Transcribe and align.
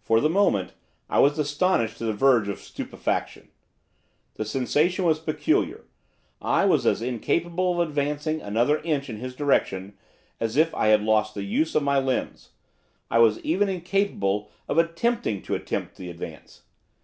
For 0.00 0.18
the 0.20 0.28
moment, 0.28 0.72
I 1.08 1.20
was 1.20 1.38
astonished 1.38 1.98
to 1.98 2.04
the 2.04 2.12
verge 2.12 2.48
of 2.48 2.58
stupefaction. 2.58 3.50
The 4.34 4.44
sensation 4.44 5.04
was 5.04 5.20
peculiar. 5.20 5.84
I 6.40 6.64
was 6.64 6.84
as 6.84 7.00
incapable 7.00 7.70
of 7.80 7.88
advancing 7.88 8.40
another 8.40 8.78
inch 8.78 9.08
in 9.08 9.18
his 9.18 9.36
direction 9.36 9.96
as 10.40 10.56
if 10.56 10.74
I 10.74 10.88
had 10.88 11.02
lost 11.04 11.36
the 11.36 11.44
use 11.44 11.76
of 11.76 11.84
my 11.84 12.00
limbs, 12.00 12.48
I 13.08 13.20
was 13.20 13.38
even 13.42 13.68
incapable 13.68 14.50
of 14.68 14.78
attempting 14.78 15.42
to 15.42 15.54
attempt 15.54 15.96
to 15.98 16.10
advance. 16.10 16.62